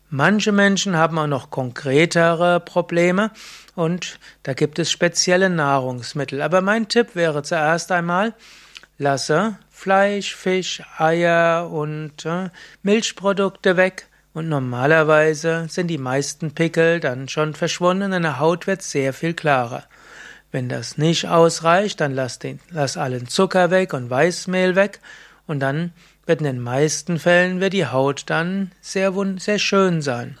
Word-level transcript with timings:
Manche 0.09 0.53
Menschen 0.53 0.95
haben 0.95 1.17
auch 1.17 1.27
noch 1.27 1.49
konkretere 1.49 2.61
Probleme 2.61 3.31
und 3.75 4.19
da 4.43 4.53
gibt 4.53 4.79
es 4.79 4.91
spezielle 4.91 5.49
Nahrungsmittel. 5.49 6.41
Aber 6.41 6.61
mein 6.61 6.87
Tipp 6.87 7.15
wäre 7.15 7.43
zuerst 7.43 7.91
einmal, 7.91 8.33
lasse 8.97 9.57
Fleisch, 9.69 10.33
Fisch, 10.33 10.81
Eier 10.97 11.69
und 11.69 12.25
äh, 12.25 12.49
Milchprodukte 12.81 13.75
weg 13.75 14.07
und 14.35 14.49
normalerweise 14.49 15.65
sind 15.69 15.87
die 15.87 15.97
meisten 15.97 16.51
Pickel 16.51 16.99
dann 16.99 17.29
schon 17.29 17.53
verschwunden 17.53 18.03
und 18.03 18.11
deine 18.11 18.37
Haut 18.37 18.67
wird 18.67 18.81
sehr 18.81 19.13
viel 19.13 19.33
klarer. 19.33 19.85
Wenn 20.51 20.67
das 20.67 20.97
nicht 20.97 21.29
ausreicht, 21.29 22.01
dann 22.01 22.13
lass, 22.13 22.37
den, 22.37 22.59
lass 22.69 22.97
allen 22.97 23.27
Zucker 23.27 23.71
weg 23.71 23.93
und 23.93 24.09
Weißmehl 24.09 24.75
weg 24.75 24.99
und 25.47 25.61
dann 25.61 25.93
wird 26.25 26.41
in 26.41 26.47
den 26.47 26.59
meisten 26.59 27.17
Fällen 27.17 27.61
wird 27.61 27.71
die 27.71 27.87
Haut 27.87 28.23
dann 28.27 28.71
sehr, 28.81 29.13
sehr 29.37 29.57
schön 29.57 30.01
sein. 30.01 30.37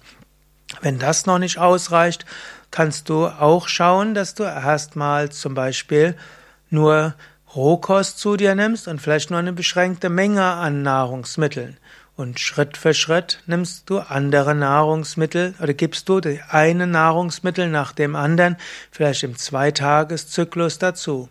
Wenn 0.81 0.99
das 0.99 1.25
noch 1.25 1.39
nicht 1.39 1.57
ausreicht, 1.57 2.25
kannst 2.71 3.07
du 3.07 3.27
auch 3.27 3.69
schauen, 3.69 4.13
dass 4.13 4.35
du 4.35 4.43
erstmal 4.43 5.29
zum 5.29 5.53
Beispiel 5.53 6.17
nur 6.69 7.13
Rohkost 7.55 8.19
zu 8.19 8.35
dir 8.35 8.55
nimmst 8.55 8.89
und 8.89 9.01
vielleicht 9.01 9.29
nur 9.29 9.39
eine 9.39 9.53
beschränkte 9.53 10.09
Menge 10.09 10.43
an 10.43 10.83
Nahrungsmitteln. 10.83 11.77
Und 12.15 12.39
Schritt 12.39 12.77
für 12.77 12.93
Schritt 12.93 13.41
nimmst 13.45 13.89
du 13.89 13.99
andere 13.99 14.55
Nahrungsmittel 14.55 15.53
oder 15.61 15.73
gibst 15.73 16.07
du 16.07 16.21
die 16.21 16.39
eine 16.49 16.87
Nahrungsmittel 16.87 17.69
nach 17.69 17.91
dem 17.91 18.15
anderen, 18.15 18.55
vielleicht 18.89 19.23
im 19.23 19.35
Zweitageszyklus 19.35 20.79
dazu. 20.79 21.27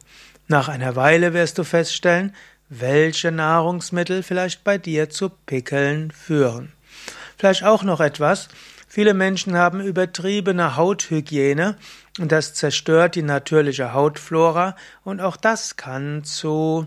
Nach 0.46 0.68
einer 0.68 0.94
Weile 0.94 1.32
wirst 1.32 1.56
du 1.56 1.64
feststellen, 1.64 2.34
welche 2.68 3.32
Nahrungsmittel 3.32 4.22
vielleicht 4.22 4.62
bei 4.62 4.76
dir 4.76 5.08
zu 5.08 5.30
Pickeln 5.30 6.10
führen. 6.10 6.72
Vielleicht 7.38 7.64
auch 7.64 7.82
noch 7.82 8.00
etwas. 8.00 8.48
Viele 8.86 9.14
Menschen 9.14 9.56
haben 9.56 9.80
übertriebene 9.80 10.76
Hauthygiene 10.76 11.76
und 12.20 12.30
das 12.30 12.52
zerstört 12.52 13.14
die 13.14 13.22
natürliche 13.22 13.94
Hautflora 13.94 14.76
und 15.02 15.20
auch 15.20 15.36
das 15.36 15.76
kann 15.76 16.24
zu 16.24 16.86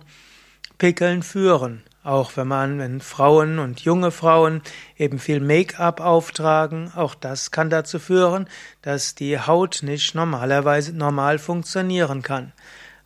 Pickeln 0.78 1.24
führen. 1.24 1.84
Auch 2.08 2.38
wenn 2.38 2.48
man, 2.48 2.80
wenn 2.80 3.02
Frauen 3.02 3.60
und 3.60 3.82
junge 3.82 4.12
Frauen 4.12 4.62
eben 4.98 5.20
viel 5.20 5.42
Make-up 5.42 6.00
auftragen, 6.00 6.90
auch 6.96 7.16
das 7.16 7.52
kann 7.52 7.70
dazu 7.70 8.00
führen, 8.00 8.48
dass 8.82 9.14
die 9.14 9.38
Haut 9.38 9.82
nicht 9.84 10.16
normalerweise 10.16 10.96
normal 10.96 11.38
funktionieren 11.38 12.22
kann. 12.22 12.54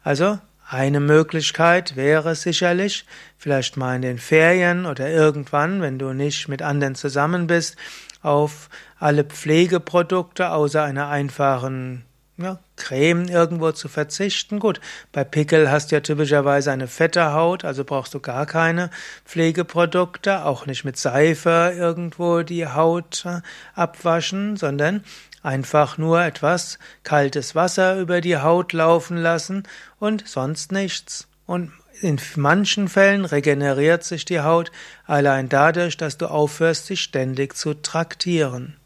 Also 0.04 0.38
eine 0.70 1.00
Möglichkeit 1.00 1.96
wäre 1.96 2.36
sicherlich, 2.36 3.08
vielleicht 3.40 3.76
mal 3.76 3.96
in 3.96 4.04
den 4.04 4.20
Ferien 4.20 4.86
oder 4.86 5.10
irgendwann, 5.10 5.82
wenn 5.82 5.98
du 5.98 6.14
nicht 6.14 6.48
mit 6.48 6.62
anderen 6.62 6.94
zusammen 6.94 7.48
bist, 7.48 7.78
auf 8.22 8.70
alle 9.00 9.24
Pflegeprodukte 9.24 10.52
außer 10.52 10.84
einer 10.84 11.10
einfachen 11.10 12.06
ja, 12.44 12.60
Creme 12.76 13.28
irgendwo 13.28 13.72
zu 13.72 13.88
verzichten. 13.88 14.60
Gut, 14.60 14.82
bei 15.12 15.24
Pickel 15.24 15.72
hast 15.72 15.92
du 15.92 15.96
ja 15.96 16.02
typischerweise 16.02 16.72
eine 16.72 16.88
fette 16.88 17.34
Haut, 17.34 17.66
also 17.66 17.84
brauchst 17.84 18.14
du 18.14 18.20
gar 18.20 18.46
keine 18.46 18.90
Pflegeprodukte, 19.26 20.46
auch 20.46 20.66
nicht 20.66 20.84
mit 20.84 20.98
Seife 20.98 21.74
irgendwo 21.78 22.42
die 22.42 22.68
Haut 22.68 23.26
äh, 23.26 23.42
abwaschen, 23.76 24.58
sondern 24.58 25.04
einfach 25.44 25.98
nur 25.98 26.24
etwas 26.24 26.80
kaltes 27.04 27.56
Wasser 27.56 28.00
über 28.00 28.22
die 28.22 28.38
Haut 28.38 28.74
laufen 28.74 29.18
lassen 29.18 29.64
und 30.00 30.28
sonst 30.28 30.72
nichts. 30.72 31.28
Und 31.46 31.72
in 32.02 32.20
manchen 32.36 32.88
Fällen 32.88 33.26
regeneriert 33.26 34.04
sich 34.04 34.26
die 34.26 34.42
Haut 34.42 34.72
allein 35.06 35.50
dadurch, 35.50 35.98
dass 35.98 36.18
du 36.18 36.28
aufhörst, 36.28 36.88
sich 36.88 37.02
ständig 37.02 37.56
zu 37.56 37.74
traktieren. 37.76 38.81